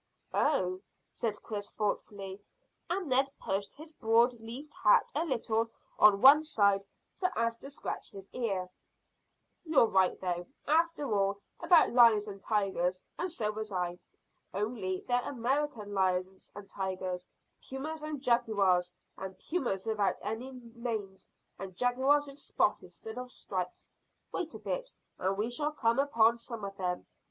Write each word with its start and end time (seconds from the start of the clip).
"Oh!" 0.33 0.81
said 1.11 1.43
Chris 1.43 1.69
thoughtfully, 1.73 2.41
and 2.89 3.07
Ned 3.07 3.29
pushed 3.39 3.75
his 3.75 3.91
broad 3.91 4.33
leaved 4.41 4.73
hat 4.83 5.11
a 5.13 5.23
little 5.23 5.69
on 5.99 6.21
one 6.23 6.43
side 6.43 6.83
so 7.13 7.27
as 7.35 7.55
to 7.57 7.69
scratch 7.69 8.09
his 8.09 8.27
ear. 8.33 8.67
"You're 9.63 9.85
right, 9.85 10.19
though, 10.19 10.47
after 10.65 11.13
all, 11.13 11.39
about 11.59 11.91
lions 11.91 12.27
and 12.27 12.41
tigers, 12.41 13.05
and 13.19 13.31
so 13.31 13.51
was 13.51 13.71
I. 13.71 13.99
Only 14.55 15.05
they're 15.07 15.21
American 15.21 15.93
lions 15.93 16.51
and 16.55 16.67
tigers 16.67 17.27
pumas 17.69 18.01
and 18.01 18.19
jaguars, 18.19 18.91
and 19.19 19.37
pumas 19.37 19.85
without 19.85 20.15
any 20.23 20.51
manes, 20.51 21.29
and 21.59 21.77
jaguars 21.77 22.25
with 22.25 22.39
spots 22.39 22.81
instead 22.81 23.19
of 23.19 23.31
stripes. 23.31 23.91
Wait 24.31 24.55
a 24.55 24.59
bit, 24.59 24.89
and 25.19 25.37
we 25.37 25.51
shall 25.51 25.71
come 25.73 25.99
upon 25.99 26.39
some 26.39 26.63
of 26.65 26.75
them. 26.77 27.05